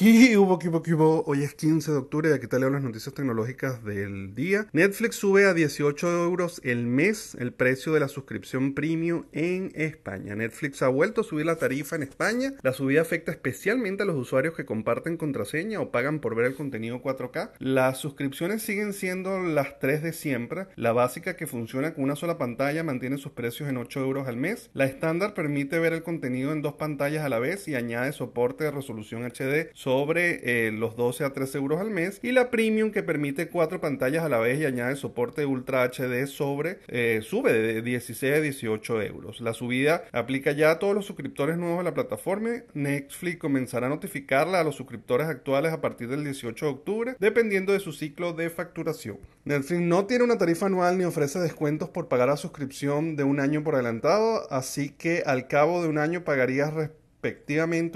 ¿Qué 0.00 0.38
hubo, 0.38 0.58
hubo, 0.64 0.82
hubo? 0.82 1.24
Hoy 1.26 1.42
es 1.42 1.52
15 1.52 1.92
de 1.92 1.98
octubre 1.98 2.30
y 2.30 2.32
aquí 2.32 2.46
te 2.46 2.58
leo 2.58 2.70
las 2.70 2.82
noticias 2.82 3.14
tecnológicas 3.14 3.84
del 3.84 4.34
día. 4.34 4.66
Netflix 4.72 5.16
sube 5.16 5.44
a 5.44 5.52
18 5.52 6.24
euros 6.24 6.58
el 6.64 6.86
mes 6.86 7.36
el 7.38 7.52
precio 7.52 7.92
de 7.92 8.00
la 8.00 8.08
suscripción 8.08 8.72
premium 8.72 9.26
en 9.32 9.72
España. 9.74 10.34
Netflix 10.34 10.80
ha 10.80 10.88
vuelto 10.88 11.20
a 11.20 11.24
subir 11.24 11.44
la 11.44 11.56
tarifa 11.56 11.96
en 11.96 12.02
España. 12.02 12.54
La 12.62 12.72
subida 12.72 13.02
afecta 13.02 13.30
especialmente 13.30 14.04
a 14.04 14.06
los 14.06 14.16
usuarios 14.16 14.54
que 14.54 14.64
comparten 14.64 15.18
contraseña 15.18 15.82
o 15.82 15.90
pagan 15.90 16.20
por 16.20 16.34
ver 16.34 16.46
el 16.46 16.54
contenido 16.54 17.02
4K. 17.02 17.50
Las 17.58 17.98
suscripciones 17.98 18.62
siguen 18.62 18.94
siendo 18.94 19.38
las 19.40 19.80
tres 19.80 20.02
de 20.02 20.14
siempre. 20.14 20.68
La 20.76 20.92
básica 20.92 21.36
que 21.36 21.46
funciona 21.46 21.92
con 21.92 22.04
una 22.04 22.16
sola 22.16 22.38
pantalla 22.38 22.82
mantiene 22.82 23.18
sus 23.18 23.32
precios 23.32 23.68
en 23.68 23.76
8 23.76 24.00
euros 24.00 24.28
al 24.28 24.38
mes. 24.38 24.70
La 24.72 24.86
estándar 24.86 25.34
permite 25.34 25.78
ver 25.78 25.92
el 25.92 26.02
contenido 26.02 26.52
en 26.52 26.62
dos 26.62 26.76
pantallas 26.76 27.22
a 27.22 27.28
la 27.28 27.38
vez 27.38 27.68
y 27.68 27.74
añade 27.74 28.14
soporte 28.14 28.64
de 28.64 28.70
resolución 28.70 29.30
HD 29.30 29.68
sobre 29.90 30.68
eh, 30.68 30.70
los 30.70 30.94
12 30.94 31.24
a 31.24 31.32
13 31.32 31.58
euros 31.58 31.80
al 31.80 31.90
mes. 31.90 32.20
Y 32.22 32.30
la 32.30 32.48
premium 32.48 32.92
que 32.92 33.02
permite 33.02 33.48
cuatro 33.48 33.80
pantallas 33.80 34.22
a 34.22 34.28
la 34.28 34.38
vez 34.38 34.60
y 34.60 34.64
añade 34.64 34.94
soporte 34.94 35.44
Ultra 35.46 35.82
HD 35.82 36.28
sobre 36.28 36.78
eh, 36.86 37.22
sube 37.24 37.52
de 37.52 37.82
16 37.82 38.34
a 38.34 38.40
18 38.40 39.02
euros. 39.02 39.40
La 39.40 39.52
subida 39.52 40.04
aplica 40.12 40.52
ya 40.52 40.70
a 40.70 40.78
todos 40.78 40.94
los 40.94 41.06
suscriptores 41.06 41.58
nuevos 41.58 41.80
a 41.80 41.82
la 41.82 41.92
plataforma. 41.92 42.62
Netflix 42.72 43.38
comenzará 43.38 43.88
a 43.88 43.90
notificarla 43.90 44.60
a 44.60 44.64
los 44.64 44.76
suscriptores 44.76 45.26
actuales 45.26 45.72
a 45.72 45.80
partir 45.80 46.06
del 46.06 46.22
18 46.22 46.66
de 46.66 46.70
octubre, 46.70 47.16
dependiendo 47.18 47.72
de 47.72 47.80
su 47.80 47.92
ciclo 47.92 48.32
de 48.32 48.48
facturación. 48.48 49.18
Netflix 49.44 49.80
no 49.80 50.06
tiene 50.06 50.22
una 50.22 50.38
tarifa 50.38 50.66
anual 50.66 50.98
ni 50.98 51.04
ofrece 51.04 51.40
descuentos 51.40 51.88
por 51.88 52.06
pagar 52.06 52.28
la 52.28 52.36
suscripción 52.36 53.16
de 53.16 53.24
un 53.24 53.40
año 53.40 53.64
por 53.64 53.74
adelantado, 53.74 54.46
así 54.52 54.90
que 54.90 55.24
al 55.26 55.48
cabo 55.48 55.82
de 55.82 55.88
un 55.88 55.98
año 55.98 56.22
pagarías 56.22 56.72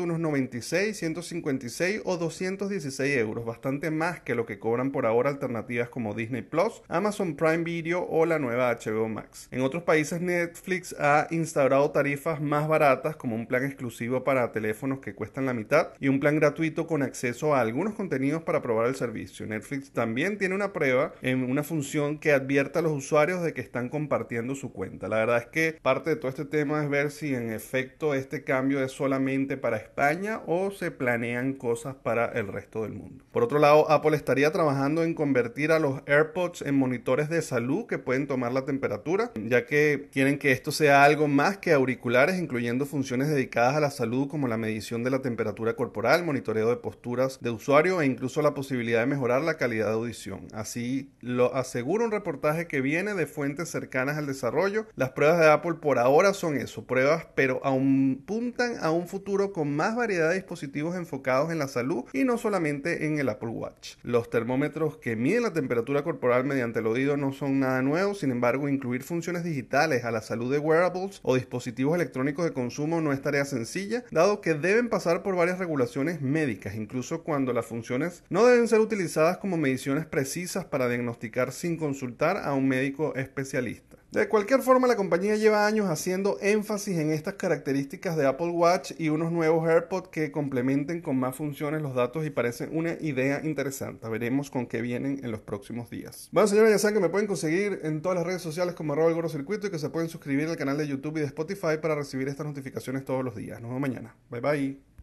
unos 0.02 0.20
96, 0.20 0.96
156 0.96 2.02
o 2.04 2.16
216 2.16 3.16
euros, 3.16 3.44
bastante 3.44 3.90
más 3.90 4.20
que 4.20 4.34
lo 4.34 4.46
que 4.46 4.58
cobran 4.58 4.90
por 4.90 5.06
ahora 5.06 5.30
alternativas 5.30 5.88
como 5.88 6.14
Disney 6.14 6.42
Plus, 6.42 6.82
Amazon 6.88 7.34
Prime 7.34 7.64
Video 7.64 8.06
o 8.08 8.26
la 8.26 8.38
nueva 8.38 8.74
HBO 8.74 9.08
Max. 9.08 9.48
En 9.50 9.62
otros 9.62 9.82
países 9.82 10.20
Netflix 10.20 10.94
ha 10.98 11.26
instaurado 11.30 11.90
tarifas 11.90 12.40
más 12.40 12.68
baratas 12.68 13.16
como 13.16 13.34
un 13.34 13.46
plan 13.46 13.64
exclusivo 13.64 14.24
para 14.24 14.52
teléfonos 14.52 15.00
que 15.00 15.14
cuestan 15.14 15.46
la 15.46 15.54
mitad 15.54 15.88
y 16.00 16.08
un 16.08 16.20
plan 16.20 16.36
gratuito 16.36 16.86
con 16.86 17.02
acceso 17.02 17.54
a 17.54 17.60
algunos 17.60 17.94
contenidos 17.94 18.42
para 18.42 18.62
probar 18.62 18.86
el 18.86 18.96
servicio. 18.96 19.46
Netflix 19.46 19.90
también 19.90 20.38
tiene 20.38 20.54
una 20.54 20.72
prueba 20.72 21.14
en 21.22 21.50
una 21.50 21.62
función 21.62 22.18
que 22.18 22.32
advierte 22.32 22.78
a 22.78 22.82
los 22.82 22.92
usuarios 22.92 23.42
de 23.42 23.54
que 23.54 23.60
están 23.60 23.88
compartiendo 23.88 24.54
su 24.54 24.72
cuenta. 24.72 25.08
La 25.08 25.16
verdad 25.16 25.38
es 25.38 25.46
que 25.46 25.78
parte 25.80 26.10
de 26.10 26.16
todo 26.16 26.28
este 26.28 26.44
tema 26.44 26.82
es 26.82 26.90
ver 26.90 27.10
si 27.10 27.34
en 27.34 27.52
efecto 27.52 28.14
este 28.14 28.44
cambio 28.44 28.82
es 28.82 28.92
solamente 28.92 29.13
para 29.60 29.76
España 29.76 30.40
o 30.46 30.70
se 30.70 30.90
planean 30.90 31.54
cosas 31.54 31.94
para 31.94 32.26
el 32.26 32.48
resto 32.48 32.82
del 32.82 32.92
mundo. 32.92 33.24
Por 33.30 33.42
otro 33.42 33.58
lado, 33.58 33.90
Apple 33.90 34.16
estaría 34.16 34.50
trabajando 34.52 35.02
en 35.02 35.14
convertir 35.14 35.72
a 35.72 35.78
los 35.78 36.02
AirPods 36.06 36.62
en 36.62 36.76
monitores 36.76 37.28
de 37.28 37.42
salud 37.42 37.86
que 37.86 37.98
pueden 37.98 38.26
tomar 38.26 38.52
la 38.52 38.64
temperatura, 38.64 39.32
ya 39.34 39.66
que 39.66 40.08
quieren 40.12 40.38
que 40.38 40.52
esto 40.52 40.72
sea 40.72 41.04
algo 41.04 41.28
más 41.28 41.58
que 41.58 41.72
auriculares, 41.72 42.38
incluyendo 42.38 42.86
funciones 42.86 43.28
dedicadas 43.28 43.76
a 43.76 43.80
la 43.80 43.90
salud 43.90 44.28
como 44.28 44.48
la 44.48 44.56
medición 44.56 45.04
de 45.04 45.10
la 45.10 45.22
temperatura 45.22 45.74
corporal, 45.74 46.24
monitoreo 46.24 46.70
de 46.70 46.76
posturas 46.76 47.38
de 47.40 47.50
usuario 47.50 48.00
e 48.00 48.06
incluso 48.06 48.42
la 48.42 48.54
posibilidad 48.54 49.00
de 49.00 49.06
mejorar 49.06 49.42
la 49.42 49.56
calidad 49.56 49.86
de 49.86 49.92
audición. 49.92 50.48
Así 50.52 51.10
lo 51.20 51.54
asegura 51.54 52.04
un 52.04 52.10
reportaje 52.10 52.66
que 52.66 52.80
viene 52.80 53.14
de 53.14 53.26
fuentes 53.26 53.68
cercanas 53.68 54.18
al 54.18 54.26
desarrollo. 54.26 54.86
Las 54.96 55.10
pruebas 55.10 55.38
de 55.40 55.50
Apple 55.50 55.74
por 55.74 55.98
ahora 55.98 56.34
son 56.34 56.56
eso, 56.56 56.84
pruebas, 56.84 57.26
pero 57.34 57.60
apuntan 57.64 58.76
a 58.80 58.90
un 58.90 59.03
futuro 59.06 59.52
con 59.52 59.74
más 59.74 59.96
variedad 59.96 60.30
de 60.30 60.36
dispositivos 60.36 60.96
enfocados 60.96 61.50
en 61.50 61.58
la 61.58 61.68
salud 61.68 62.04
y 62.12 62.24
no 62.24 62.38
solamente 62.38 63.06
en 63.06 63.18
el 63.18 63.28
Apple 63.28 63.48
Watch. 63.50 63.94
Los 64.02 64.30
termómetros 64.30 64.96
que 64.96 65.16
miden 65.16 65.42
la 65.42 65.52
temperatura 65.52 66.02
corporal 66.04 66.44
mediante 66.44 66.80
el 66.80 66.86
oído 66.86 67.16
no 67.16 67.32
son 67.32 67.60
nada 67.60 67.82
nuevo, 67.82 68.14
sin 68.14 68.30
embargo 68.30 68.68
incluir 68.68 69.02
funciones 69.02 69.44
digitales 69.44 70.04
a 70.04 70.10
la 70.10 70.22
salud 70.22 70.50
de 70.52 70.58
wearables 70.58 71.20
o 71.22 71.34
dispositivos 71.34 71.94
electrónicos 71.94 72.44
de 72.44 72.52
consumo 72.52 73.00
no 73.00 73.12
es 73.12 73.22
tarea 73.22 73.44
sencilla, 73.44 74.04
dado 74.10 74.40
que 74.40 74.54
deben 74.54 74.88
pasar 74.88 75.22
por 75.22 75.36
varias 75.36 75.58
regulaciones 75.58 76.20
médicas, 76.20 76.74
incluso 76.74 77.22
cuando 77.22 77.52
las 77.52 77.66
funciones 77.66 78.22
no 78.28 78.46
deben 78.46 78.68
ser 78.68 78.80
utilizadas 78.80 79.38
como 79.38 79.56
mediciones 79.56 80.06
precisas 80.06 80.64
para 80.64 80.88
diagnosticar 80.88 81.52
sin 81.52 81.76
consultar 81.76 82.36
a 82.36 82.54
un 82.54 82.68
médico 82.68 83.14
especialista. 83.16 83.96
De 84.14 84.28
cualquier 84.28 84.62
forma, 84.62 84.86
la 84.86 84.94
compañía 84.94 85.34
lleva 85.34 85.66
años 85.66 85.90
haciendo 85.90 86.38
énfasis 86.40 86.98
en 86.98 87.10
estas 87.10 87.34
características 87.34 88.16
de 88.16 88.26
Apple 88.26 88.50
Watch 88.50 88.92
y 88.96 89.08
unos 89.08 89.32
nuevos 89.32 89.68
AirPods 89.68 90.08
que 90.08 90.30
complementen 90.30 91.00
con 91.00 91.18
más 91.18 91.34
funciones 91.34 91.82
los 91.82 91.96
datos 91.96 92.24
y 92.24 92.30
parecen 92.30 92.70
una 92.72 92.92
idea 93.00 93.40
interesante. 93.42 94.08
Veremos 94.08 94.50
con 94.50 94.66
qué 94.66 94.80
vienen 94.82 95.20
en 95.24 95.32
los 95.32 95.40
próximos 95.40 95.90
días. 95.90 96.28
Bueno, 96.30 96.46
señores, 96.46 96.70
ya 96.70 96.78
saben 96.78 96.94
que 96.94 97.00
me 97.00 97.08
pueden 97.08 97.26
conseguir 97.26 97.80
en 97.82 98.02
todas 98.02 98.16
las 98.16 98.24
redes 98.24 98.40
sociales 98.40 98.76
como 98.76 98.92
arroba 98.92 99.10
el 99.10 99.30
circuito 99.30 99.66
y 99.66 99.70
que 99.70 99.80
se 99.80 99.90
pueden 99.90 100.08
suscribir 100.08 100.48
al 100.48 100.56
canal 100.56 100.78
de 100.78 100.86
YouTube 100.86 101.16
y 101.16 101.20
de 101.20 101.26
Spotify 101.26 101.78
para 101.82 101.96
recibir 101.96 102.28
estas 102.28 102.46
notificaciones 102.46 103.04
todos 103.04 103.24
los 103.24 103.34
días. 103.34 103.60
Nos 103.60 103.70
vemos 103.70 103.80
mañana. 103.80 104.14
Bye 104.30 104.40
bye. 104.40 104.93